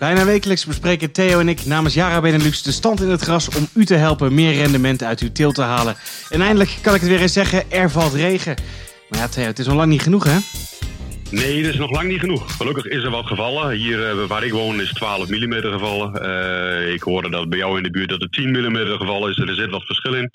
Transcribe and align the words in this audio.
Bijna 0.00 0.24
wekelijks 0.24 0.66
bespreken 0.66 1.12
Theo 1.12 1.40
en 1.40 1.48
ik 1.48 1.64
namens 1.66 1.94
Jara 1.94 2.20
Benelux 2.20 2.62
de 2.62 2.72
stand 2.72 3.00
in 3.00 3.08
het 3.08 3.20
gras 3.20 3.48
om 3.56 3.68
u 3.74 3.84
te 3.84 3.94
helpen 3.94 4.34
meer 4.34 4.54
rendement 4.54 5.02
uit 5.02 5.20
uw 5.20 5.32
teelt 5.32 5.54
te 5.54 5.62
halen. 5.62 5.96
En 6.30 6.40
eindelijk 6.40 6.78
kan 6.82 6.94
ik 6.94 7.00
het 7.00 7.10
weer 7.10 7.20
eens 7.20 7.32
zeggen, 7.32 7.70
er 7.70 7.90
valt 7.90 8.14
regen. 8.14 8.54
Maar 9.08 9.18
ja 9.18 9.28
Theo, 9.28 9.44
het 9.44 9.58
is 9.58 9.66
nog 9.66 9.76
lang 9.76 9.90
niet 9.90 10.02
genoeg 10.02 10.24
hè? 10.24 10.38
Nee, 11.30 11.62
dat 11.62 11.72
is 11.72 11.78
nog 11.78 11.90
lang 11.90 12.08
niet 12.08 12.20
genoeg. 12.20 12.56
Gelukkig 12.56 12.84
is 12.84 13.02
er 13.02 13.10
wat 13.10 13.26
gevallen. 13.26 13.76
Hier 13.76 14.08
eh, 14.08 14.26
waar 14.26 14.44
ik 14.44 14.52
woon 14.52 14.80
is 14.80 14.92
12 14.92 15.28
mm 15.28 15.52
gevallen. 15.52 16.22
Eh, 16.22 16.92
ik 16.92 17.02
hoorde 17.02 17.30
dat 17.30 17.48
bij 17.48 17.58
jou 17.58 17.76
in 17.76 17.82
de 17.82 17.90
buurt 17.90 18.08
dat 18.08 18.20
het 18.20 18.32
10 18.32 18.50
mm 18.50 18.76
gevallen 18.76 19.30
is. 19.30 19.38
Er 19.38 19.54
zit 19.54 19.70
wat 19.70 19.86
verschil 19.86 20.14
in. 20.14 20.30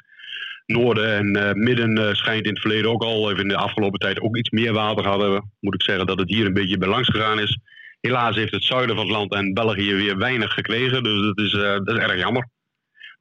Noorden 0.66 1.16
en 1.16 1.38
uh, 1.38 1.54
midden 1.54 2.16
schijnt 2.16 2.46
in 2.46 2.52
het 2.52 2.62
verleden 2.62 2.92
ook 2.92 3.04
al, 3.04 3.32
even 3.32 3.42
in 3.42 3.48
de 3.48 3.58
afgelopen 3.58 4.00
tijd, 4.00 4.22
ook 4.22 4.38
iets 4.38 4.50
meer 4.50 4.74
water 4.74 5.08
hadden. 5.08 5.52
Moet 5.60 5.74
ik 5.74 5.82
zeggen 5.82 6.06
dat 6.06 6.20
het 6.20 6.30
hier 6.30 6.46
een 6.46 6.54
beetje 6.54 6.78
bij 6.78 6.88
langs 6.88 7.10
gegaan 7.10 7.40
is. 7.40 7.60
Helaas 8.06 8.36
heeft 8.36 8.52
het 8.52 8.64
zuiden 8.64 8.96
van 8.96 9.06
het 9.06 9.16
land 9.16 9.34
en 9.34 9.54
België 9.54 9.94
weer 9.94 10.18
weinig 10.18 10.54
gekregen. 10.54 11.04
Dus 11.04 11.22
dat 11.22 11.38
is, 11.38 11.52
dat 11.52 11.90
is 11.90 11.98
erg 11.98 12.18
jammer. 12.18 12.50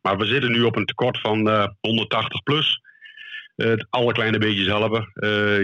Maar 0.00 0.16
we 0.16 0.26
zitten 0.26 0.50
nu 0.50 0.62
op 0.62 0.76
een 0.76 0.84
tekort 0.84 1.20
van 1.20 1.68
180 1.80 2.42
plus 2.42 2.80
het 3.56 3.86
alle 3.90 4.12
kleine 4.12 4.38
beetjes 4.38 4.66
helpen. 4.66 5.10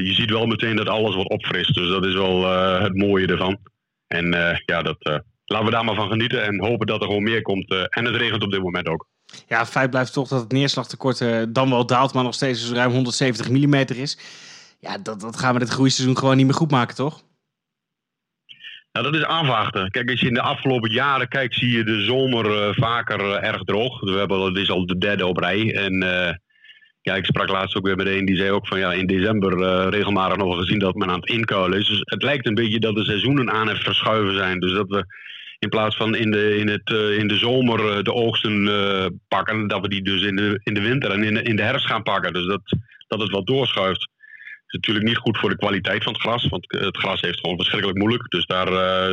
Je 0.04 0.12
ziet 0.14 0.30
wel 0.30 0.46
meteen 0.46 0.76
dat 0.76 0.88
alles 0.88 1.14
wordt 1.14 1.30
opfrist. 1.30 1.74
Dus 1.74 1.88
dat 1.88 2.06
is 2.06 2.14
wel 2.14 2.44
het 2.82 2.96
mooie 2.96 3.26
ervan. 3.26 3.58
En 4.06 4.30
ja, 4.66 4.82
dat, 4.82 5.22
laten 5.44 5.66
we 5.66 5.70
daar 5.70 5.84
maar 5.84 5.94
van 5.94 6.10
genieten 6.10 6.44
en 6.44 6.64
hopen 6.64 6.86
dat 6.86 7.00
er 7.00 7.06
gewoon 7.06 7.22
meer 7.22 7.42
komt. 7.42 7.70
en 7.70 8.04
het 8.04 8.16
regent 8.16 8.42
op 8.42 8.50
dit 8.50 8.62
moment 8.62 8.88
ook. 8.88 9.08
Ja, 9.46 9.66
feit 9.66 9.90
blijft 9.90 10.12
toch 10.12 10.28
dat 10.28 10.40
het 10.40 10.52
neerslagtekort 10.52 11.18
dan 11.54 11.70
wel 11.70 11.86
daalt, 11.86 12.14
maar 12.14 12.24
nog 12.24 12.34
steeds 12.34 12.60
dus 12.60 12.76
ruim 12.76 12.92
170 12.92 13.50
mm 13.50 13.74
is. 13.74 14.18
Ja, 14.78 14.98
dat, 14.98 15.20
dat 15.20 15.38
gaan 15.38 15.52
we 15.52 15.58
dit 15.58 15.68
groeiseizoen 15.68 16.18
gewoon 16.18 16.36
niet 16.36 16.46
meer 16.46 16.54
goed 16.54 16.70
maken, 16.70 16.96
toch? 16.96 17.22
Nou, 18.92 19.04
dat 19.04 19.14
is 19.14 19.24
aanvachten. 19.24 19.90
Kijk, 19.90 20.10
als 20.10 20.20
je 20.20 20.26
in 20.26 20.34
de 20.34 20.40
afgelopen 20.40 20.90
jaren 20.90 21.28
kijkt, 21.28 21.54
zie 21.54 21.76
je 21.76 21.84
de 21.84 22.00
zomer 22.00 22.74
vaker 22.74 23.34
erg 23.34 23.62
droog. 23.62 24.00
We 24.00 24.10
hebben, 24.10 24.38
dat 24.38 24.56
is 24.56 24.70
al 24.70 24.86
de 24.86 24.98
derde 24.98 25.26
op 25.26 25.36
rij. 25.36 25.74
En 25.74 25.94
ja, 27.02 27.14
ik 27.14 27.24
sprak 27.24 27.48
laatst 27.48 27.76
ook 27.76 27.86
weer 27.86 27.96
met 27.96 28.06
een 28.06 28.24
die 28.24 28.36
zei 28.36 28.50
ook 28.50 28.66
van 28.66 28.78
ja, 28.78 28.92
in 28.92 29.06
december 29.06 29.88
regelmatig 29.88 30.36
nog 30.36 30.58
gezien 30.58 30.78
dat 30.78 30.94
men 30.94 31.08
aan 31.08 31.20
het 31.20 31.30
inkuilen 31.30 31.78
is. 31.78 31.88
Dus 31.88 32.00
het 32.04 32.22
lijkt 32.22 32.46
een 32.46 32.54
beetje 32.54 32.78
dat 32.78 32.94
de 32.94 33.04
seizoenen 33.04 33.50
aan 33.50 33.68
het 33.68 33.78
verschuiven 33.78 34.34
zijn. 34.34 34.60
Dus 34.60 34.72
dat 34.72 34.88
we 34.88 35.04
in 35.58 35.68
plaats 35.68 35.96
van 35.96 36.14
in 36.14 36.30
de, 36.30 36.56
in 36.56 36.68
het, 36.68 36.90
in 37.18 37.28
de 37.28 37.36
zomer 37.36 38.04
de 38.04 38.12
oogsten 38.12 39.20
pakken, 39.28 39.68
dat 39.68 39.80
we 39.80 39.88
die 39.88 40.02
dus 40.02 40.22
in 40.22 40.36
de, 40.36 40.60
in 40.62 40.74
de 40.74 40.80
winter 40.80 41.10
en 41.10 41.22
in 41.22 41.34
de, 41.34 41.42
in 41.42 41.56
de 41.56 41.62
herfst 41.62 41.86
gaan 41.86 42.02
pakken. 42.02 42.32
Dus 42.32 42.46
dat, 42.46 42.62
dat 43.08 43.20
het 43.20 43.30
wat 43.30 43.46
doorschuift. 43.46 44.08
Natuurlijk 44.70 45.06
niet 45.06 45.16
goed 45.16 45.38
voor 45.38 45.50
de 45.50 45.56
kwaliteit 45.56 46.02
van 46.02 46.12
het 46.12 46.22
gras, 46.22 46.48
want 46.48 46.66
het 46.68 46.96
gras 46.96 47.20
heeft 47.20 47.40
gewoon 47.40 47.56
verschrikkelijk 47.56 47.98
moeilijk. 47.98 48.30
Dus 48.30 48.46
daar 48.46 48.66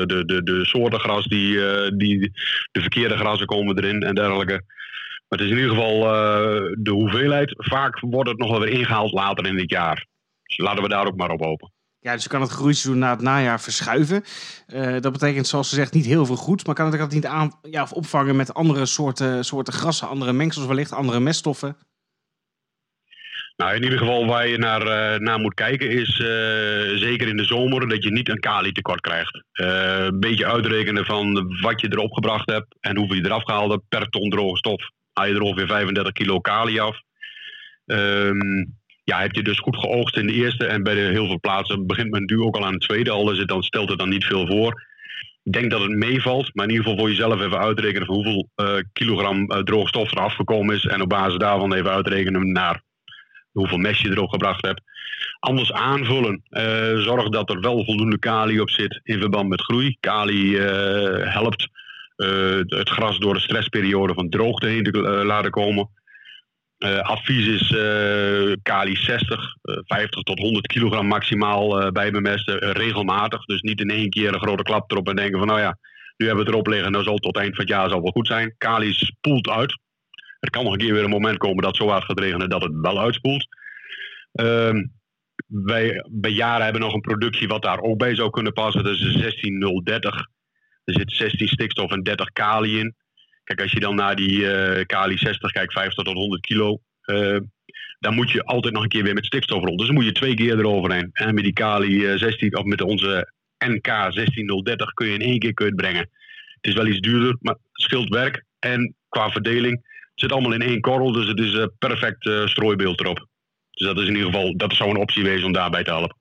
de, 0.07 0.23
de, 0.25 0.43
de 0.43 0.65
soorten 0.65 0.99
gras, 0.99 1.25
die, 1.25 1.59
die, 1.95 2.31
de 2.71 2.81
verkeerde 2.81 3.17
grassen 3.17 3.47
komen 3.47 3.77
erin 3.77 4.01
en 4.01 4.15
dergelijke. 4.15 4.63
Maar 5.27 5.39
het 5.39 5.41
is 5.41 5.49
in 5.49 5.57
ieder 5.57 5.71
geval 5.71 5.99
de 6.79 6.91
hoeveelheid. 6.91 7.53
Vaak 7.57 7.99
wordt 7.99 8.29
het 8.29 8.37
nog 8.37 8.49
wel 8.49 8.59
weer 8.59 8.69
ingehaald 8.69 9.11
later 9.11 9.45
in 9.45 9.55
dit 9.55 9.69
jaar. 9.69 10.05
Dus 10.43 10.57
laten 10.57 10.83
we 10.83 10.89
daar 10.89 11.07
ook 11.07 11.15
maar 11.15 11.31
op 11.31 11.43
hopen. 11.43 11.71
Ja, 11.99 12.13
dus 12.13 12.27
kan 12.27 12.41
het 12.41 12.49
groeiseizoen 12.49 12.99
na 12.99 13.09
het 13.09 13.21
najaar 13.21 13.61
verschuiven. 13.61 14.23
Dat 15.01 15.11
betekent, 15.11 15.47
zoals 15.47 15.69
ze 15.69 15.75
zegt, 15.75 15.93
niet 15.93 16.05
heel 16.05 16.25
veel 16.25 16.35
goed. 16.35 16.65
Maar 16.65 16.75
kan 16.75 16.91
het 16.91 17.01
ook 17.01 17.11
niet 17.11 17.25
aan, 17.25 17.59
ja, 17.61 17.81
of 17.81 17.91
opvangen 17.91 18.35
met 18.35 18.53
andere 18.53 18.85
soorten, 18.85 19.45
soorten 19.45 19.73
grassen, 19.73 20.07
andere 20.07 20.33
mengsels 20.33 20.65
wellicht, 20.65 20.91
andere 20.91 21.19
meststoffen? 21.19 21.77
Nou, 23.57 23.75
in 23.75 23.83
ieder 23.83 23.99
geval 23.99 24.25
waar 24.25 24.47
je 24.47 24.57
naar, 24.57 24.81
uh, 24.81 25.19
naar 25.19 25.39
moet 25.39 25.53
kijken 25.53 25.89
is, 25.89 26.19
uh, 26.19 26.27
zeker 26.97 27.27
in 27.27 27.37
de 27.37 27.45
zomer, 27.45 27.89
dat 27.89 28.03
je 28.03 28.11
niet 28.11 28.29
een 28.29 28.39
kali 28.39 28.71
tekort 28.71 29.01
krijgt. 29.01 29.43
een 29.51 30.19
beetje 30.19 30.45
uitrekenen 30.45 31.05
van 31.05 31.55
wat 31.61 31.81
je 31.81 31.87
erop 31.91 32.11
gebracht 32.11 32.49
hebt 32.49 32.75
en 32.79 32.97
hoeveel 32.97 33.15
je 33.15 33.25
eraf 33.25 33.43
gehaald 33.43 33.71
hebt 33.71 33.87
per 33.89 34.09
ton 34.09 34.29
droge 34.29 34.57
stof 34.57 34.89
haal 35.17 35.27
je 35.27 35.35
er 35.35 35.41
ongeveer 35.41 35.67
35 35.67 36.13
kilo 36.13 36.39
kali 36.39 36.79
af. 36.79 37.01
Um, 37.85 38.75
ja, 39.03 39.19
heb 39.19 39.35
je 39.35 39.43
dus 39.43 39.59
goed 39.59 39.77
geoogst 39.77 40.17
in 40.17 40.27
de 40.27 40.33
eerste. 40.33 40.65
En 40.65 40.83
bij 40.83 40.93
de 40.93 40.99
heel 40.99 41.25
veel 41.25 41.39
plaatsen 41.39 41.87
begint 41.87 42.11
men 42.11 42.23
nu 42.25 42.41
ook 42.41 42.55
al 42.55 42.65
aan 42.65 42.73
de 42.73 42.85
tweede. 42.85 43.09
Al 43.09 43.31
is 43.31 43.37
het 43.37 43.47
dan, 43.47 43.63
stelt 43.63 43.89
het 43.89 43.99
dan 43.99 44.09
niet 44.09 44.25
veel 44.25 44.47
voor. 44.47 44.85
Ik 45.43 45.53
denk 45.53 45.71
dat 45.71 45.81
het 45.81 45.95
meevalt. 45.95 46.55
Maar 46.55 46.65
in 46.65 46.71
ieder 46.71 46.85
geval 46.85 46.99
voor 46.99 47.09
jezelf 47.09 47.41
even 47.41 47.59
uitrekenen 47.59 48.05
van 48.05 48.15
hoeveel 48.15 48.49
kilogram 48.93 49.51
uh, 49.51 49.57
droogstof 49.57 50.11
er 50.11 50.19
afgekomen 50.19 50.75
is. 50.75 50.85
En 50.85 51.01
op 51.01 51.09
basis 51.09 51.37
daarvan 51.37 51.73
even 51.73 51.91
uitrekenen 51.91 52.51
naar 52.51 52.81
hoeveel 53.57 53.77
mes 53.77 54.01
je 54.01 54.09
erop 54.09 54.29
gebracht 54.29 54.65
hebt. 54.65 54.81
Anders 55.39 55.71
aanvullen. 55.71 56.43
Uh, 56.49 56.97
zorg 56.97 57.29
dat 57.29 57.49
er 57.49 57.59
wel 57.59 57.85
voldoende 57.85 58.19
kali 58.19 58.59
op 58.59 58.69
zit 58.69 58.99
in 59.03 59.19
verband 59.19 59.49
met 59.49 59.61
groei. 59.61 59.97
Kali 59.99 60.57
helpt 60.57 61.67
uh, 62.17 62.59
het 62.65 62.89
gras 62.89 63.17
door 63.17 63.33
de 63.33 63.39
stressperiode 63.39 64.13
van 64.13 64.29
droogte 64.29 64.67
heen 64.67 64.83
te 64.83 64.97
uh, 64.97 65.25
laten 65.25 65.51
komen. 65.51 65.89
Uh, 66.77 66.99
advies 66.99 67.47
is 67.47 67.67
kali 68.61 68.95
60, 68.95 69.55
50 69.61 70.21
tot 70.21 70.39
100 70.39 70.67
kilogram 70.67 71.07
maximaal 71.07 71.91
bij 71.91 72.11
bemesten, 72.11 72.71
regelmatig. 72.71 73.45
Dus 73.45 73.61
niet 73.61 73.79
in 73.79 73.89
één 73.89 74.09
keer 74.09 74.33
een 74.33 74.39
grote 74.39 74.63
klap 74.63 74.91
erop 74.91 75.09
en 75.09 75.15
denken 75.15 75.37
van 75.37 75.47
nou 75.47 75.59
ja, 75.59 75.77
nu 76.17 76.25
hebben 76.25 76.45
we 76.45 76.49
het 76.49 76.59
erop 76.59 76.67
liggen, 76.67 76.91
nou 76.91 77.03
zal 77.03 77.13
het 77.13 77.23
tot 77.23 77.37
eind 77.37 77.55
van 77.55 77.65
het 77.65 77.73
jaar 77.73 77.89
zal 77.89 78.01
wel 78.01 78.11
goed 78.11 78.27
zijn. 78.27 78.55
Kali 78.57 78.93
spoelt 78.93 79.49
uit. 79.49 79.79
Er 80.39 80.49
kan 80.49 80.63
nog 80.63 80.73
een 80.73 80.79
keer 80.79 80.93
weer 80.93 81.03
een 81.03 81.09
moment 81.09 81.37
komen 81.37 81.63
dat 81.63 81.71
het 81.71 81.81
zo 81.81 81.89
hard 81.89 82.03
gaat 82.03 82.19
regenen 82.19 82.49
dat 82.49 82.63
het 82.63 82.71
wel 82.81 82.99
uitspoelt. 82.99 83.47
Ehm, 84.31 84.85
wij 85.47 86.05
bij 86.09 86.31
jaren 86.31 86.63
hebben 86.63 86.81
nog 86.81 86.93
een 86.93 87.01
productie 87.01 87.47
wat 87.47 87.61
daar 87.61 87.79
ook 87.79 87.97
bij 87.97 88.15
zou 88.15 88.29
kunnen 88.29 88.53
passen. 88.53 88.83
Dat 88.83 88.93
is 88.93 88.99
de 88.99 89.19
16030 89.19 90.27
er 90.87 90.93
zit 90.93 91.11
16 91.11 91.47
stikstof 91.47 91.91
en 91.91 92.03
30 92.03 92.31
kali 92.31 92.79
in. 92.79 92.95
Kijk, 93.43 93.61
als 93.61 93.71
je 93.71 93.79
dan 93.79 93.95
naar 93.95 94.15
die 94.15 94.39
uh, 94.39 94.85
kali 94.85 95.17
60 95.17 95.51
kijkt, 95.51 95.73
50 95.73 96.03
tot 96.03 96.15
100 96.15 96.41
kilo. 96.41 96.81
Uh, 97.05 97.37
dan 97.99 98.15
moet 98.15 98.31
je 98.31 98.43
altijd 98.43 98.73
nog 98.73 98.83
een 98.83 98.89
keer 98.89 99.03
weer 99.03 99.13
met 99.13 99.25
stikstof 99.25 99.63
rond. 99.63 99.77
Dus 99.77 99.87
dan 99.87 99.95
moet 99.95 100.05
je 100.05 100.11
twee 100.11 100.33
keer 100.33 100.59
eroverheen. 100.59 101.09
En 101.13 101.33
met 101.33 101.43
die 101.43 101.53
kali 101.53 102.17
16, 102.17 102.49
eh, 102.49 102.59
of 102.59 102.65
met 102.65 102.81
onze 102.81 103.31
NK 103.65 103.87
16030 104.09 104.93
kun 104.93 105.07
je 105.07 105.13
in 105.13 105.21
één 105.21 105.39
keer 105.39 105.53
kun 105.53 105.75
brengen. 105.75 106.09
Het 106.55 106.67
is 106.67 106.73
wel 106.73 106.87
iets 106.87 106.99
duurder, 106.99 107.37
maar 107.39 107.53
het 107.53 107.81
scheelt 107.81 108.09
werk. 108.09 108.43
En 108.59 108.95
qua 109.09 109.29
verdeling, 109.29 109.96
zit 110.19 110.31
allemaal 110.31 110.53
in 110.53 110.61
één 110.61 110.81
korrel. 110.81 111.11
Dus 111.11 111.27
het 111.27 111.39
is 111.39 111.53
een 111.53 111.71
perfect 111.77 112.29
strooibeeld 112.45 112.99
erop. 112.99 113.27
Dus 113.71 113.87
dat 113.87 113.97
is 113.97 114.07
in 114.07 114.15
ieder 114.15 114.31
geval, 114.31 114.57
dat 114.57 114.73
zou 114.73 114.89
een 114.89 114.97
optie 114.97 115.23
wezen 115.23 115.45
om 115.45 115.53
daarbij 115.53 115.83
te 115.83 115.91
helpen 115.91 116.15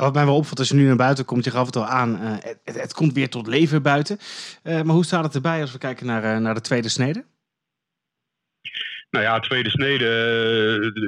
wat 0.00 0.14
mij 0.14 0.24
wel 0.24 0.36
opvalt 0.36 0.58
als 0.58 0.68
je 0.68 0.74
nu 0.74 0.86
naar 0.86 0.96
buiten 0.96 1.24
komt, 1.24 1.44
je 1.44 1.50
gaf 1.50 1.66
het 1.66 1.76
al 1.76 1.86
aan, 1.86 2.18
uh, 2.22 2.34
het, 2.64 2.80
het, 2.80 2.94
komt 2.94 3.12
weer 3.12 3.28
tot 3.28 3.46
leven 3.46 3.82
buiten. 3.82 4.18
Maar 4.62 4.84
hoe 4.84 5.04
staat 5.04 5.24
het 5.24 5.34
erbij 5.34 5.60
als 5.60 5.72
we 5.72 5.78
kijken 5.78 6.06
naar, 6.06 6.40
naar 6.40 6.54
de 6.54 6.60
tweede 6.60 6.88
snede? 6.88 7.24
Nou 9.10 9.24
ja, 9.24 9.40
tweede 9.40 9.70
snede, 9.70 10.04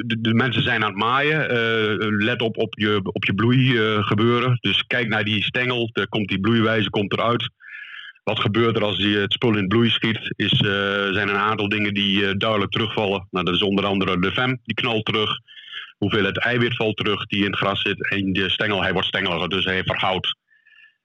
de, 0.06 0.20
de, 0.20 0.34
mensen 0.34 0.62
zijn 0.62 0.82
aan 0.82 0.90
het 0.90 0.98
maaien. 0.98 1.46
let 2.16 2.42
op 2.42 2.56
op 2.56 2.78
je, 2.78 3.00
op 3.02 3.24
je 3.24 3.34
bloei 3.34 3.78
gebeuren. 4.02 4.58
Dus 4.60 4.86
kijk 4.86 5.08
naar 5.08 5.24
die 5.24 5.42
stengel, 5.42 5.90
er 5.92 6.08
komt 6.08 6.28
die 6.28 6.40
bloeiwijze 6.40 6.90
komt 6.90 7.12
eruit. 7.12 7.50
Wat 8.28 8.40
gebeurt 8.40 8.76
er 8.76 8.84
als 8.84 8.96
die, 8.96 9.16
het 9.16 9.32
spul 9.32 9.56
in 9.56 9.68
bloei 9.68 9.90
schiet? 9.90 10.32
Is, 10.36 10.58
zijn 11.12 11.28
een 11.28 11.46
aantal 11.50 11.68
dingen 11.68 11.94
die 11.94 12.36
duidelijk 12.36 12.70
terugvallen. 12.70 13.26
Nou, 13.30 13.44
dat 13.44 13.54
is 13.54 13.62
onder 13.62 13.84
andere 13.84 14.20
de 14.20 14.32
FEM, 14.32 14.60
die 14.64 14.74
knalt 14.74 15.04
terug 15.04 15.30
hoeveelheid 15.98 16.38
eiwit 16.38 16.76
valt 16.76 16.96
terug 16.96 17.26
die 17.26 17.44
in 17.44 17.50
het 17.50 17.56
gras 17.58 17.80
zit. 17.82 18.10
En 18.10 18.32
de 18.32 18.50
stengel, 18.50 18.82
hij 18.82 18.92
wordt 18.92 19.08
stengeliger, 19.08 19.48
dus 19.48 19.64
hij 19.64 19.82
verhoudt. 19.84 20.36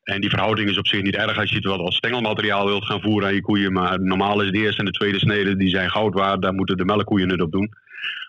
En 0.04 0.22
die 0.22 0.30
verhouding 0.30 0.70
is 0.70 0.78
op 0.78 0.88
zich 0.88 1.02
niet 1.02 1.16
erg 1.16 1.38
als 1.38 1.50
je 1.50 1.56
het 1.56 1.66
wat 1.66 1.80
als 1.80 1.96
stengelmateriaal 1.96 2.66
wilt 2.66 2.86
gaan 2.86 3.02
voeren 3.02 3.28
aan 3.28 3.34
je 3.34 3.42
koeien. 3.42 3.74
Maar 3.74 4.02
normaal 4.02 4.42
is 4.42 4.52
de 4.52 4.58
eerste 4.58 4.80
en 4.80 4.86
de 4.86 4.92
tweede 4.92 5.20
snede, 5.20 5.56
die 5.56 5.70
zijn 5.70 5.90
goud 5.90 6.14
waard. 6.14 6.42
Daar 6.42 6.54
moeten 6.54 6.78
de 6.78 6.86
melkkoeien 6.86 7.30
het 7.30 7.42
op 7.42 7.52
doen. 7.52 7.70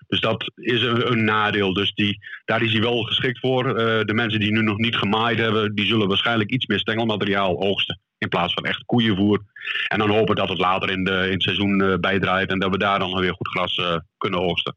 Dus 0.08 0.20
dat 0.20 0.52
is 0.54 0.82
een, 0.82 1.12
een 1.12 1.24
nadeel. 1.24 1.72
Dus 1.72 1.92
die, 1.94 2.18
daar 2.44 2.62
is 2.62 2.72
hij 2.72 2.80
wel 2.80 3.02
geschikt 3.02 3.38
voor. 3.38 3.66
Uh, 3.66 3.74
de 4.04 4.14
mensen 4.14 4.40
die 4.40 4.52
nu 4.52 4.62
nog 4.62 4.78
niet 4.78 4.96
gemaaid 4.96 5.38
hebben, 5.38 5.74
die 5.74 5.86
zullen 5.86 6.08
waarschijnlijk 6.08 6.50
iets 6.50 6.66
meer 6.66 6.78
stengelmateriaal 6.78 7.60
oogsten. 7.60 8.00
In 8.24 8.30
plaats 8.30 8.54
van 8.54 8.64
echt 8.64 8.84
koeienvoer. 8.86 9.40
En 9.88 9.98
dan 9.98 10.10
hopen 10.10 10.36
dat 10.36 10.48
het 10.48 10.58
later 10.58 10.90
in, 10.90 11.04
de, 11.04 11.24
in 11.26 11.32
het 11.32 11.42
seizoen 11.42 11.82
uh, 11.82 11.96
bijdraait. 11.96 12.50
En 12.50 12.58
dat 12.58 12.70
we 12.70 12.78
daar 12.78 12.98
dan 12.98 13.20
weer 13.20 13.34
goed 13.34 13.48
gras 13.48 13.76
uh, 13.76 13.96
kunnen 14.18 14.40
oogsten. 14.40 14.76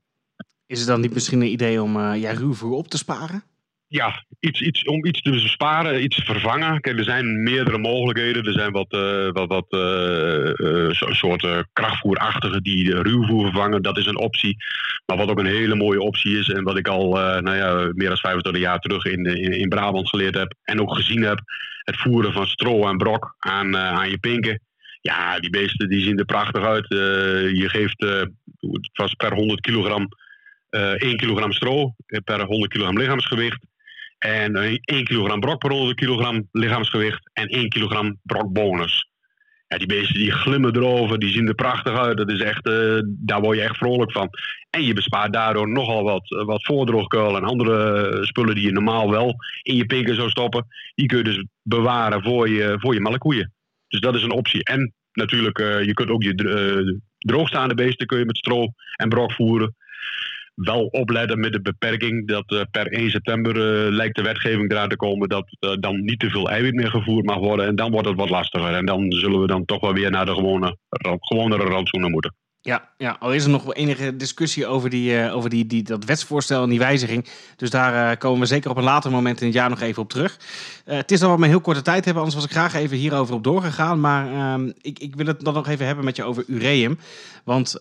Is 0.65 0.79
het 0.79 0.87
dan 0.87 1.01
niet 1.01 1.13
misschien 1.13 1.41
een 1.41 1.51
idee 1.51 1.81
om 1.81 1.97
uh, 1.97 2.21
ja, 2.21 2.31
ruwvoer 2.31 2.71
op 2.71 2.87
te 2.87 2.97
sparen? 2.97 3.43
Ja, 3.89 4.25
iets, 4.39 4.61
iets, 4.61 4.83
om 4.83 5.05
iets 5.05 5.21
te 5.21 5.39
sparen, 5.39 6.03
iets 6.03 6.15
te 6.15 6.23
vervangen. 6.23 6.81
Kijk, 6.81 6.97
er 6.97 7.03
zijn 7.03 7.43
meerdere 7.43 7.77
mogelijkheden. 7.77 8.43
Er 8.43 8.53
zijn 8.53 8.71
wat, 8.71 8.93
uh, 8.93 9.29
wat, 9.31 9.47
wat 9.47 9.65
uh, 9.69 11.11
soorten 11.11 11.69
krachtvoerachtige 11.73 12.61
die 12.61 13.01
ruwvoer 13.01 13.43
vervangen. 13.43 13.81
Dat 13.81 13.97
is 13.97 14.05
een 14.05 14.19
optie. 14.19 14.55
Maar 15.05 15.17
wat 15.17 15.29
ook 15.29 15.39
een 15.39 15.45
hele 15.45 15.75
mooie 15.75 16.01
optie 16.01 16.37
is, 16.39 16.49
en 16.49 16.63
wat 16.63 16.77
ik 16.77 16.87
al 16.87 17.09
nou 17.41 17.55
ja, 17.55 17.91
meer 17.93 18.07
dan 18.07 18.17
25 18.17 18.61
jaar 18.61 18.79
terug 18.79 19.05
in, 19.05 19.25
in, 19.59 19.69
Brabant 19.69 20.09
geleerd 20.09 20.35
heb 20.35 20.53
en 20.63 20.81
ook 20.81 20.95
gezien 20.95 21.21
heb, 21.21 21.39
het 21.83 21.97
voeren 21.97 22.33
van 22.33 22.47
stro 22.47 22.87
en 22.87 22.97
brok 22.97 23.35
aan, 23.39 23.77
aan 23.77 24.09
je 24.09 24.17
pinken. 24.17 24.61
Ja, 25.01 25.39
die 25.39 25.49
beesten 25.49 25.89
die 25.89 26.03
zien 26.03 26.17
er 26.17 26.25
prachtig 26.25 26.63
uit. 26.63 26.85
je 27.57 27.69
geeft 27.69 28.05
vast 28.93 29.15
per 29.15 29.33
100 29.33 29.61
kilogram 29.61 30.07
1 30.69 30.99
eh, 30.99 31.15
kilogram 31.15 31.51
stro 31.51 31.95
per 32.23 32.45
100 32.45 32.71
kilogram 32.71 32.97
lichaamsgewicht. 32.97 33.65
En 34.17 34.55
1 34.55 35.03
kilogram 35.03 35.39
brok 35.39 35.59
per 35.59 35.71
100 35.71 35.95
kilogram 35.95 36.47
lichaamsgewicht. 36.51 37.29
En 37.33 37.47
1 37.47 37.69
kilogram 37.69 38.19
brokbonus. 38.23 39.09
Ja, 39.67 39.77
die 39.77 39.87
beesten 39.87 40.15
die 40.15 40.31
glimmen 40.31 40.75
erover, 40.75 41.19
die 41.19 41.31
zien 41.31 41.47
er 41.47 41.55
prachtig 41.55 41.97
uit. 41.97 42.17
Dat 42.17 42.31
is 42.31 42.41
echt, 42.41 42.67
uh, 42.67 42.99
daar 43.05 43.41
word 43.41 43.57
je 43.57 43.63
echt 43.63 43.77
vrolijk 43.77 44.11
van. 44.11 44.29
En 44.69 44.83
je 44.83 44.93
bespaart 44.93 45.33
daardoor 45.33 45.69
nogal 45.69 46.03
wat, 46.03 46.31
uh, 46.31 46.43
wat 46.43 46.65
voordroogkuil 46.65 47.35
en 47.35 47.43
andere 47.43 48.25
spullen 48.25 48.55
die 48.55 48.65
je 48.65 48.71
normaal 48.71 49.09
wel 49.09 49.35
in 49.61 49.75
je 49.75 49.85
pinken 49.85 50.15
zou 50.15 50.29
stoppen. 50.29 50.67
Die 50.95 51.05
kun 51.07 51.17
je 51.17 51.23
dus 51.23 51.45
bewaren 51.61 52.23
voor 52.23 52.49
je, 52.49 52.75
voor 52.79 52.93
je 52.93 53.01
melkkoeien. 53.01 53.53
Dus 53.87 53.99
dat 53.99 54.15
is 54.15 54.23
een 54.23 54.31
optie. 54.31 54.63
En 54.63 54.93
natuurlijk, 55.11 55.57
je 55.57 55.93
kunt 55.93 56.09
ook 56.09 56.23
je 56.23 56.99
droogstaande 57.17 57.75
beesten 57.75 58.07
kun 58.07 58.19
je 58.19 58.25
met 58.25 58.37
stro 58.37 58.67
en 58.95 59.09
brok 59.09 59.31
voeren 59.31 59.75
wel 60.63 60.85
opletten 60.85 61.39
met 61.39 61.53
de 61.53 61.61
beperking 61.61 62.27
dat 62.27 62.51
uh, 62.51 62.61
per 62.71 62.87
1 62.87 63.09
september 63.09 63.55
uh, 63.55 63.91
lijkt 63.91 64.15
de 64.15 64.21
wetgeving 64.21 64.71
eraan 64.71 64.89
te 64.89 64.95
komen 64.95 65.29
dat 65.29 65.57
uh, 65.59 65.71
dan 65.79 66.01
niet 66.03 66.19
te 66.19 66.29
veel 66.29 66.49
eiwit 66.49 66.73
meer 66.73 66.89
gevoerd 66.89 67.25
mag 67.25 67.37
worden. 67.37 67.65
En 67.65 67.75
dan 67.75 67.91
wordt 67.91 68.07
het 68.07 68.17
wat 68.17 68.29
lastiger. 68.29 68.73
En 68.73 68.85
dan 68.85 69.11
zullen 69.11 69.41
we 69.41 69.47
dan 69.47 69.65
toch 69.65 69.81
wel 69.81 69.93
weer 69.93 70.11
naar 70.11 70.25
de 70.25 70.33
gewone, 70.33 70.77
gewonere 71.19 71.63
rantsoenen 71.63 72.11
moeten. 72.11 72.35
Ja, 72.67 72.89
ja, 72.97 73.17
al 73.19 73.33
is 73.33 73.43
er 73.43 73.49
nog 73.49 73.73
enige 73.73 74.15
discussie 74.15 74.67
over, 74.67 74.89
die, 74.89 75.11
uh, 75.11 75.35
over 75.35 75.49
die, 75.49 75.65
die, 75.65 75.83
dat 75.83 76.05
wetsvoorstel 76.05 76.63
en 76.63 76.69
die 76.69 76.79
wijziging. 76.79 77.27
Dus 77.55 77.69
daar 77.69 78.11
uh, 78.11 78.17
komen 78.17 78.39
we 78.39 78.45
zeker 78.45 78.69
op 78.69 78.77
een 78.77 78.83
later 78.83 79.11
moment 79.11 79.39
in 79.39 79.45
het 79.45 79.55
jaar 79.55 79.69
nog 79.69 79.81
even 79.81 80.01
op 80.01 80.09
terug. 80.09 80.37
Uh, 80.85 80.95
het 80.95 81.11
is 81.11 81.19
dan 81.19 81.29
wat 81.29 81.39
we 81.39 81.47
heel 81.47 81.61
korte 81.61 81.81
tijd 81.81 82.05
hebben, 82.05 82.23
anders 82.23 82.35
was 82.41 82.51
ik 82.51 82.57
graag 82.57 82.73
even 82.73 82.97
hierover 82.97 83.35
op 83.35 83.43
doorgegaan. 83.43 83.99
Maar 83.99 84.33
ehm, 84.33 84.71
ik, 84.81 84.99
ik 84.99 85.15
wil 85.15 85.25
het 85.25 85.41
dan 85.41 85.53
nog 85.53 85.67
even 85.67 85.85
hebben 85.85 86.05
met 86.05 86.15
je 86.15 86.23
over 86.23 86.43
ureum. 86.47 86.99
Want 87.43 87.75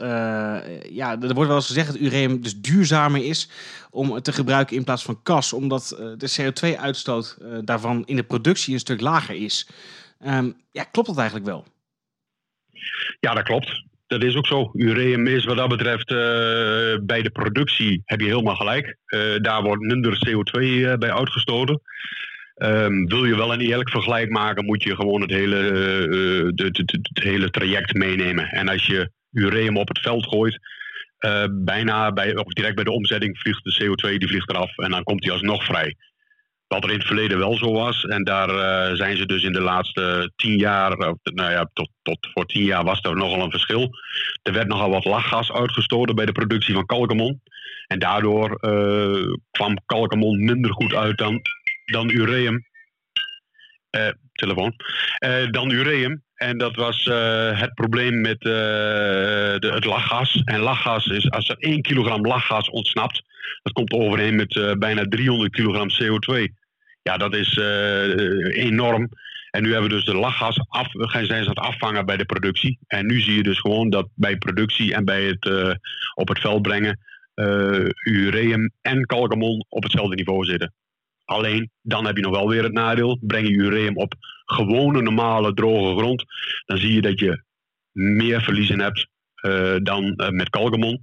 ja, 0.91 1.21
er 1.21 1.35
wordt 1.35 1.49
wel 1.49 1.57
eens 1.57 1.67
gezegd 1.67 1.87
dat 1.87 2.01
ureum 2.01 2.43
dus 2.43 2.61
duurzamer 2.61 3.25
is 3.25 3.51
om 3.91 4.23
te 4.23 4.33
gebruiken 4.33 4.77
in 4.77 4.85
plaats 4.85 5.03
van 5.03 5.23
kas. 5.23 5.53
Omdat 5.53 5.97
de 6.19 6.33
CO2-uitstoot 6.41 7.37
daarvan 7.65 8.03
in 8.05 8.17
de 8.17 8.25
productie 8.25 8.75
een 8.75 8.81
stuk 8.81 9.01
lager 9.01 9.35
is. 9.35 9.69
Um, 10.27 10.57
ja, 10.71 10.85
klopt 10.85 11.09
dat 11.09 11.19
eigenlijk 11.19 11.47
wel? 11.47 11.65
Ja, 13.21 13.35
dat 13.35 13.45
klopt 13.45 13.85
dat 14.07 14.23
is 14.23 14.37
ook 14.37 14.47
zo. 14.47 14.71
Ureum 14.73 15.27
is 15.27 15.45
wat 15.45 15.57
dat 15.57 15.69
betreft 15.69 16.11
uh, 16.11 16.19
bij 17.03 17.23
de 17.23 17.31
productie 17.33 18.03
heb 18.05 18.21
je 18.21 18.27
helemaal 18.27 18.57
gelijk. 18.57 18.97
Uh, 19.07 19.21
daar 19.41 19.63
wordt 19.63 19.83
minder 19.83 20.29
CO2 20.29 20.61
uh, 20.61 20.95
bij 20.95 21.13
uitgestoten. 21.13 21.81
Um, 22.63 23.07
wil 23.07 23.25
je 23.25 23.37
wel 23.37 23.53
een 23.53 23.61
eerlijk 23.61 23.91
vergelijk 23.91 24.31
maken, 24.31 24.65
moet 24.65 24.83
je 24.83 24.95
gewoon 24.95 25.21
het 25.21 25.31
hele, 25.31 25.57
het 26.57 27.23
hele 27.23 27.51
traject 27.51 27.95
meenemen. 27.95 28.49
En 28.49 28.69
als 28.69 28.87
je 28.87 29.11
ureum 29.33 29.77
op 29.77 29.89
het 29.89 29.99
veld 29.99 30.27
gooit, 30.27 30.59
bijna 31.51 32.13
bij, 32.13 32.37
of 32.37 32.53
direct 32.53 32.75
bij 32.75 32.85
de 32.85 32.91
omzetting 32.91 33.39
vliegt 33.39 33.65
de 33.65 33.85
CO2 33.85 34.17
die 34.19 34.29
vliegt 34.29 34.51
eraf 34.51 34.79
en 34.79 34.91
dan 34.91 35.03
komt 35.03 35.23
die 35.23 35.33
alsnog 35.33 35.65
vrij. 35.65 35.97
Wat 36.69 36.85
er 36.85 36.91
in 36.91 36.99
het 36.99 37.07
verleden 37.07 37.39
wel 37.39 37.57
zo 37.57 37.73
was. 37.73 38.05
En 38.05 38.25
daar 38.25 38.49
uh, 38.49 38.97
zijn 38.97 39.17
ze 39.17 39.27
dus 39.27 39.43
in 39.43 39.53
de 39.53 39.61
laatste 39.61 40.33
tien 40.37 40.59
jaar, 40.59 40.97
nou 41.23 41.51
ja, 41.51 41.71
tot, 41.73 41.89
tot 42.03 42.29
voor 42.33 42.47
tien 42.47 42.65
jaar 42.65 42.85
was 42.85 43.01
er 43.03 43.17
nogal 43.17 43.41
een 43.41 43.51
verschil. 43.51 43.91
Er 44.43 44.53
werd 44.53 44.69
nogal 44.69 44.91
wat 44.91 45.05
lachgas 45.05 45.53
uitgestoten 45.53 46.15
bij 46.15 46.27
de 46.27 46.33
productie 46.33 46.75
van 46.75 46.87
kalkemon. 46.87 47.43
En 47.87 47.99
daardoor 47.99 48.59
uh, 48.61 49.33
kwam 49.51 49.79
kalkemon 49.87 50.45
minder 50.45 50.73
goed 50.73 50.95
uit 50.95 51.19
dan, 51.19 51.41
dan 51.85 52.11
ureum. 52.11 52.65
Telefoon. 54.33 54.75
dan 55.51 55.71
ureum. 55.71 56.23
En 56.35 56.59
dat 56.59 56.77
was 56.77 57.05
het 57.55 57.75
probleem 57.75 58.21
met 58.21 58.41
de, 58.41 59.71
het 59.75 59.85
lachgas. 59.85 60.43
En 60.45 60.61
lachgas 60.61 61.07
is, 61.07 61.31
als 61.31 61.49
er 61.49 61.57
1 61.59 61.83
kilogram 61.83 62.27
lachgas 62.27 62.71
ontsnapt, 62.71 63.23
dat 63.63 63.73
komt 63.73 63.93
overeen 63.93 64.37
met 64.37 64.55
uh, 64.55 64.73
bijna 64.73 65.05
300 65.09 65.53
kilogram 65.53 65.89
CO2. 65.91 66.53
Ja, 67.03 67.17
dat 67.17 67.35
is 67.35 67.57
uh, 67.57 68.65
enorm. 68.65 69.09
En 69.51 69.63
nu 69.63 69.73
hebben 69.73 69.91
we 69.91 69.97
dus 69.97 70.05
de 70.05 70.15
lachgas 70.15 70.61
af, 70.69 70.89
zijn 71.11 71.27
ze 71.27 71.33
aan 71.35 71.49
het 71.49 71.59
afvangen 71.59 72.07
bij 72.07 72.17
de 72.17 72.25
productie. 72.25 72.79
En 72.87 73.07
nu 73.07 73.21
zie 73.21 73.35
je 73.35 73.43
dus 73.43 73.59
gewoon 73.59 73.91
dat 73.91 74.09
bij 74.15 74.37
productie 74.37 74.95
en 74.95 75.05
bij 75.05 75.25
het 75.25 75.45
uh, 75.45 75.75
op 76.15 76.29
het 76.29 76.41
veld 76.41 76.63
brengen 76.63 76.99
ureum 78.05 78.73
en 78.83 79.07
kalkamon 79.07 79.65
op 79.69 79.83
hetzelfde 79.83 80.15
niveau 80.15 80.45
zitten. 80.45 80.75
Alleen, 81.25 81.71
dan 81.83 82.07
heb 82.07 82.17
je 82.17 82.23
nog 82.23 82.33
wel 82.33 82.49
weer 82.49 82.63
het 82.63 82.73
nadeel. 82.73 83.19
Breng 83.21 83.49
je 83.49 83.55
ureum 83.55 83.97
op 83.97 84.15
gewone, 84.45 85.03
normale, 85.03 85.55
droge 85.55 85.99
grond, 85.99 86.25
dan 86.65 86.79
zie 86.79 86.93
je 86.93 87.01
dat 87.01 87.19
je 87.19 87.43
meer 87.93 88.43
verliezen 88.43 88.81
hebt 88.81 89.09
dan 89.83 90.15
met 90.31 90.51
kalkamon. 90.51 91.01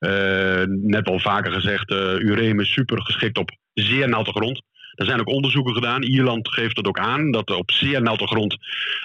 Uh, 0.00 0.62
net 0.66 1.08
al 1.08 1.18
vaker 1.18 1.52
gezegd, 1.52 1.90
uh, 1.90 1.98
ureum 1.98 2.60
is 2.60 2.72
super 2.72 3.02
geschikt 3.02 3.38
op 3.38 3.50
zeer 3.74 4.08
natte 4.08 4.30
grond. 4.30 4.62
Er 4.94 5.06
zijn 5.06 5.20
ook 5.20 5.28
onderzoeken 5.28 5.74
gedaan. 5.74 6.02
Ierland 6.02 6.48
geeft 6.48 6.76
het 6.76 6.86
ook 6.86 6.98
aan 6.98 7.30
dat 7.30 7.50
op 7.50 7.70
zeer 7.70 8.02
natte 8.02 8.26
grond 8.26 8.56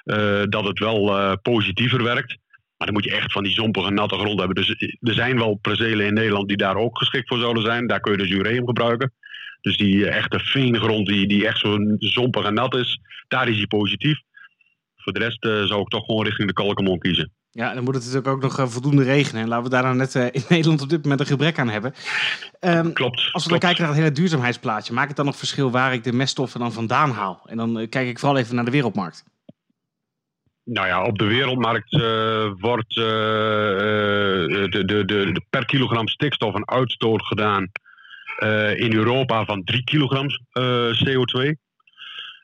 uh, 0.05 0.43
dat 0.49 0.65
het 0.65 0.79
wel 0.79 1.37
positiever 1.37 2.03
werkt. 2.03 2.37
Maar 2.77 2.87
dan 2.87 2.93
moet 2.93 3.03
je 3.03 3.15
echt 3.15 3.31
van 3.31 3.43
die 3.43 3.53
zompige 3.53 3.91
natte 3.91 4.17
grond 4.17 4.39
hebben. 4.39 4.55
Dus 4.55 4.69
er 4.99 5.13
zijn 5.13 5.37
wel 5.37 5.55
percelen 5.55 6.05
in 6.05 6.13
Nederland 6.13 6.47
die 6.47 6.57
daar 6.57 6.75
ook 6.75 6.97
geschikt 6.97 7.27
voor 7.27 7.39
zouden 7.39 7.63
zijn. 7.63 7.87
Daar 7.87 7.99
kun 7.99 8.11
je 8.11 8.17
dus 8.17 8.29
ureum 8.29 8.65
gebruiken. 8.65 9.13
Dus 9.61 9.77
die 9.77 10.07
echte 10.07 10.39
veengrond 10.39 11.07
die, 11.07 11.27
die 11.27 11.47
echt 11.47 11.59
zo 11.59 11.77
zompig 11.97 12.45
en 12.45 12.53
nat 12.53 12.75
is, 12.75 12.99
daar 13.27 13.47
is 13.47 13.57
hij 13.57 13.67
positief. 13.67 14.19
Voor 14.95 15.13
de 15.13 15.19
rest 15.19 15.67
zou 15.67 15.81
ik 15.81 15.87
toch 15.87 16.05
gewoon 16.05 16.25
richting 16.25 16.47
de 16.47 16.53
kalkamon 16.53 16.99
kiezen. 16.99 17.31
Ja, 17.55 17.73
dan 17.73 17.83
moet 17.83 17.95
het 17.95 18.03
natuurlijk 18.03 18.33
ook 18.33 18.41
nog 18.41 18.71
voldoende 18.71 19.03
regenen. 19.03 19.41
En 19.41 19.47
laten 19.47 19.63
we 19.63 19.69
daar 19.69 19.83
dan 19.83 19.97
net 19.97 20.15
in 20.15 20.43
Nederland 20.49 20.81
op 20.81 20.89
dit 20.89 21.01
moment 21.01 21.19
een 21.19 21.25
gebrek 21.25 21.59
aan 21.59 21.69
hebben. 21.69 21.93
Um, 22.59 22.93
klopt. 22.93 23.29
Als 23.31 23.43
we 23.43 23.49
dan 23.49 23.59
kijken 23.59 23.81
naar 23.81 23.91
het 23.91 23.99
hele 23.99 24.11
duurzaamheidsplaatje, 24.11 24.93
maakt 24.93 25.07
het 25.07 25.17
dan 25.17 25.25
nog 25.25 25.37
verschil 25.37 25.71
waar 25.71 25.93
ik 25.93 26.03
de 26.03 26.13
meststoffen 26.13 26.59
dan 26.59 26.73
vandaan 26.73 27.11
haal? 27.11 27.41
En 27.45 27.57
dan 27.57 27.79
uh, 27.79 27.89
kijk 27.89 28.07
ik 28.07 28.19
vooral 28.19 28.37
even 28.37 28.55
naar 28.55 28.65
de 28.65 28.71
wereldmarkt. 28.71 29.23
Nou 30.63 30.87
ja, 30.87 31.03
op 31.03 31.17
de 31.17 31.25
wereldmarkt 31.25 31.93
uh, 31.93 32.51
wordt 32.59 32.95
uh, 32.95 33.05
de, 33.05 34.67
de, 34.69 34.85
de, 34.85 35.05
de, 35.05 35.41
per 35.49 35.65
kilogram 35.65 36.07
stikstof 36.07 36.53
een 36.53 36.69
uitstoot 36.69 37.25
gedaan 37.25 37.71
in 38.75 38.93
Europa 38.93 39.45
van 39.45 39.63
3 39.63 39.83
kilogram 39.83 40.27
CO2. 41.05 41.51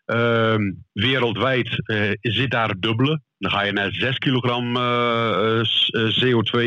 Uh, 0.06 0.56
wereldwijd 0.94 1.82
zit 2.22 2.52
daar 2.52 2.70
het 2.70 2.82
dubbele. 2.82 3.22
Dan 3.42 3.52
ga 3.52 3.62
je 3.62 3.72
naar 3.72 3.92
6 3.92 4.18
kilogram 4.18 4.76
uh, 4.76 5.62
CO2 5.92 6.58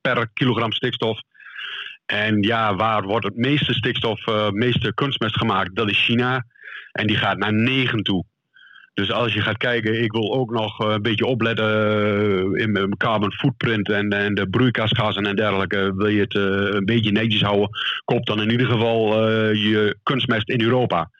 per 0.00 0.28
kilogram 0.32 0.72
stikstof. 0.72 1.20
En 2.06 2.42
ja, 2.42 2.74
waar 2.74 3.02
wordt 3.02 3.24
het 3.24 3.36
meeste 3.36 3.74
stikstof, 3.74 4.24
het 4.24 4.54
meeste 4.54 4.94
kunstmest 4.94 5.36
gemaakt? 5.36 5.76
Dat 5.76 5.90
is 5.90 6.04
China. 6.04 6.44
En 6.92 7.06
die 7.06 7.16
gaat 7.16 7.38
naar 7.38 7.52
9 7.52 8.02
toe. 8.02 8.24
Dus 8.94 9.12
als 9.12 9.34
je 9.34 9.40
gaat 9.40 9.56
kijken, 9.56 10.02
ik 10.02 10.12
wil 10.12 10.34
ook 10.34 10.50
nog 10.50 10.78
een 10.78 11.02
beetje 11.02 11.26
opletten 11.26 12.54
in 12.54 12.72
mijn 12.72 12.96
carbon 12.96 13.32
footprint 13.32 13.90
en, 13.90 14.10
en 14.10 14.34
de 14.34 14.48
broeikasgassen 14.48 15.26
en 15.26 15.36
dergelijke. 15.36 15.92
Wil 15.96 16.08
je 16.08 16.20
het 16.20 16.34
een 16.34 16.84
beetje 16.84 17.12
netjes 17.12 17.42
houden, 17.42 17.68
koop 18.04 18.26
dan 18.26 18.42
in 18.42 18.50
ieder 18.50 18.66
geval 18.66 19.24
je 19.50 19.96
kunstmest 20.02 20.48
in 20.48 20.60
Europa 20.60 21.10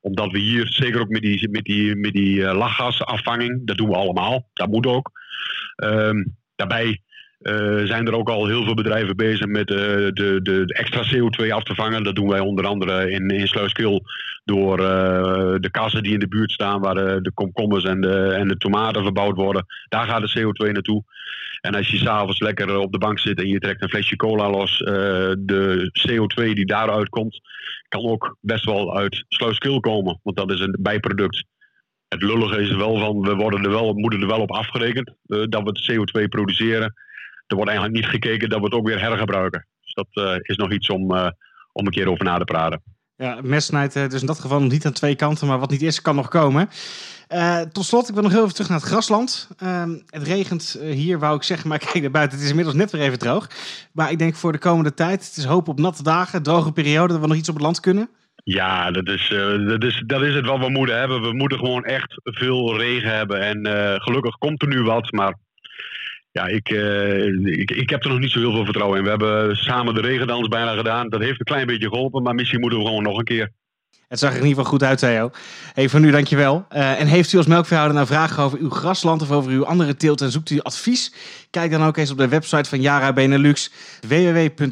omdat 0.00 0.32
we 0.32 0.38
hier, 0.38 0.66
zeker 0.66 1.00
ook 1.00 1.08
met 1.08 1.22
die, 1.22 1.48
met 1.48 1.64
die, 1.64 1.96
met 1.96 2.12
die 2.12 2.36
uh, 2.38 2.52
lachgasafvanging, 2.52 3.66
dat 3.66 3.76
doen 3.76 3.88
we 3.88 3.94
allemaal, 3.94 4.50
dat 4.52 4.68
moet 4.68 4.86
ook. 4.86 5.10
Um, 5.76 6.36
daarbij 6.54 7.02
uh, 7.38 7.84
zijn 7.84 8.06
er 8.06 8.14
ook 8.14 8.28
al 8.28 8.46
heel 8.46 8.64
veel 8.64 8.74
bedrijven 8.74 9.16
bezig 9.16 9.46
met 9.46 9.70
uh, 9.70 9.76
de, 9.76 10.40
de, 10.42 10.64
extra 10.66 11.02
CO2 11.04 11.52
af 11.52 11.62
te 11.62 11.74
vangen. 11.74 12.02
Dat 12.02 12.14
doen 12.14 12.28
wij 12.28 12.40
onder 12.40 12.66
andere 12.66 13.10
in, 13.10 13.28
in 13.28 13.48
Sluiskil 13.48 14.02
door 14.44 14.76
de 14.76 15.68
kassen 15.70 16.02
die 16.02 16.12
in 16.12 16.18
de 16.18 16.28
buurt 16.28 16.50
staan, 16.50 16.80
waar 16.80 16.94
de, 16.94 17.30
komkommers 17.34 17.84
en 17.84 18.00
de, 18.00 18.32
en 18.32 18.48
de 18.48 18.56
tomaten 18.56 19.02
verbouwd 19.02 19.36
worden. 19.36 19.66
Daar 19.88 20.06
gaat 20.06 20.32
de 20.32 20.40
CO2 20.40 20.72
naartoe. 20.72 21.04
En 21.60 21.74
als 21.74 21.88
je 21.88 21.96
s'avonds 21.96 22.40
lekker 22.40 22.78
op 22.78 22.92
de 22.92 22.98
bank 22.98 23.18
zit 23.18 23.40
en 23.40 23.48
je 23.48 23.58
trekt 23.58 23.82
een 23.82 23.88
flesje 23.88 24.16
cola 24.16 24.50
los, 24.50 24.78
de 25.38 25.90
CO2 26.08 26.52
die 26.52 26.66
daaruit 26.66 27.08
komt, 27.08 27.40
kan 27.88 28.06
ook 28.06 28.36
best 28.40 28.64
wel 28.64 28.96
uit 28.96 29.24
Sluiskil 29.28 29.80
komen. 29.80 30.20
Want 30.22 30.36
dat 30.36 30.52
is 30.52 30.60
een 30.60 30.76
bijproduct. 30.80 31.44
Het 32.08 32.22
lullige 32.22 32.60
is 32.60 32.74
wel 32.74 32.98
van, 32.98 33.20
we 33.20 33.34
worden 33.34 33.64
er 33.64 33.70
wel, 33.70 33.92
moeten 33.92 34.20
er 34.20 34.26
wel 34.26 34.40
op 34.40 34.50
afgerekend 34.52 35.12
dat 35.22 35.62
we 35.62 35.68
het 35.68 35.92
CO2 35.92 36.28
produceren. 36.28 36.94
Er 37.48 37.56
wordt 37.56 37.70
eigenlijk 37.70 38.00
niet 38.00 38.10
gekeken 38.10 38.48
dat 38.48 38.58
we 38.58 38.64
het 38.64 38.74
ook 38.74 38.86
weer 38.86 39.00
hergebruiken. 39.00 39.66
Dus 39.80 39.94
dat 39.94 40.08
uh, 40.12 40.34
is 40.40 40.56
nog 40.56 40.72
iets 40.72 40.90
om, 40.90 41.14
uh, 41.14 41.28
om 41.72 41.86
een 41.86 41.92
keer 41.92 42.10
over 42.10 42.24
na 42.24 42.38
te 42.38 42.44
praten. 42.44 42.82
Ja, 43.16 43.38
mes 43.42 43.64
snijdt 43.64 44.10
dus 44.10 44.20
in 44.20 44.26
dat 44.26 44.38
geval 44.38 44.62
niet 44.62 44.86
aan 44.86 44.92
twee 44.92 45.14
kanten, 45.14 45.46
maar 45.46 45.58
wat 45.58 45.70
niet 45.70 45.82
is, 45.82 46.02
kan 46.02 46.14
nog 46.14 46.28
komen. 46.28 46.68
Uh, 47.28 47.60
tot 47.60 47.84
slot, 47.84 48.08
ik 48.08 48.14
wil 48.14 48.22
nog 48.22 48.32
heel 48.32 48.42
even 48.42 48.54
terug 48.54 48.68
naar 48.68 48.78
het 48.78 48.88
grasland. 48.88 49.48
Uh, 49.62 49.82
het 50.06 50.22
regent 50.22 50.78
hier, 50.80 51.18
wou 51.18 51.36
ik 51.36 51.42
zeggen, 51.42 51.68
maar 51.68 51.78
kijk 51.92 52.00
naar 52.00 52.10
buiten. 52.10 52.34
Het 52.36 52.44
is 52.44 52.50
inmiddels 52.50 52.76
net 52.76 52.90
weer 52.90 53.02
even 53.02 53.18
droog. 53.18 53.48
Maar 53.92 54.10
ik 54.10 54.18
denk 54.18 54.34
voor 54.34 54.52
de 54.52 54.58
komende 54.58 54.94
tijd, 54.94 55.26
het 55.26 55.36
is 55.36 55.44
hoop 55.44 55.68
op 55.68 55.78
natte 55.78 56.02
dagen, 56.02 56.42
droge 56.42 56.72
periode, 56.72 57.12
dat 57.12 57.22
we 57.22 57.28
nog 57.28 57.36
iets 57.36 57.48
op 57.48 57.54
het 57.54 57.64
land 57.64 57.80
kunnen. 57.80 58.10
Ja, 58.44 58.90
dat 58.90 59.08
is, 59.08 59.28
dat, 59.66 59.84
is, 59.84 60.02
dat 60.06 60.22
is 60.22 60.34
het 60.34 60.46
wat 60.46 60.58
we 60.58 60.70
moeten 60.70 60.98
hebben. 60.98 61.22
We 61.22 61.32
moeten 61.32 61.58
gewoon 61.58 61.84
echt 61.84 62.20
veel 62.24 62.78
regen 62.78 63.16
hebben. 63.16 63.40
En 63.40 63.66
gelukkig 64.02 64.38
komt 64.38 64.62
er 64.62 64.68
nu 64.68 64.82
wat, 64.82 65.12
maar 65.12 65.34
ja, 66.38 66.46
ik, 66.46 66.70
uh, 66.70 67.26
ik, 67.44 67.70
ik 67.70 67.90
heb 67.90 68.04
er 68.04 68.10
nog 68.10 68.18
niet 68.18 68.30
zo 68.30 68.38
heel 68.38 68.52
veel 68.52 68.64
vertrouwen 68.64 68.98
in. 68.98 69.04
We 69.04 69.10
hebben 69.10 69.56
samen 69.56 69.94
de 69.94 70.00
regendans 70.00 70.48
bijna 70.48 70.74
gedaan. 70.74 71.08
Dat 71.08 71.20
heeft 71.20 71.38
een 71.38 71.44
klein 71.44 71.66
beetje 71.66 71.88
geholpen, 71.88 72.22
maar 72.22 72.34
misschien 72.34 72.60
moeten 72.60 72.78
we 72.78 72.84
gewoon 72.84 73.02
nog 73.02 73.18
een 73.18 73.24
keer. 73.24 73.50
Het 74.08 74.18
zag 74.18 74.30
er 74.30 74.36
in 74.36 74.42
ieder 74.46 74.56
geval 74.56 74.70
goed 74.78 74.82
uit, 74.88 74.98
Theo. 74.98 75.30
Hey, 75.74 75.88
voor 75.88 76.00
nu 76.00 76.10
dankjewel. 76.10 76.66
Uh, 76.72 77.00
en 77.00 77.06
heeft 77.06 77.32
u 77.32 77.36
als 77.36 77.46
melkveehouder 77.46 77.96
nou 77.96 78.08
vragen 78.08 78.42
over 78.42 78.58
uw 78.58 78.70
grasland 78.70 79.22
of 79.22 79.30
over 79.30 79.52
uw 79.52 79.66
andere 79.66 79.96
teelt 79.96 80.20
en 80.20 80.30
zoekt 80.30 80.50
u 80.50 80.60
advies? 80.60 81.14
Kijk 81.50 81.70
dan 81.70 81.82
ook 81.82 81.96
eens 81.96 82.10
op 82.10 82.18
de 82.18 82.28
website 82.28 82.68
van 82.68 82.80
Yara 82.80 83.12
Benelux, 83.12 83.72
www.yara.nl. 84.08 84.68